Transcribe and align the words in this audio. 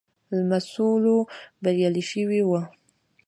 لمسولو 0.35 1.17
بریالی 1.61 2.03
شوی 2.11 2.41
وو. 2.47 2.59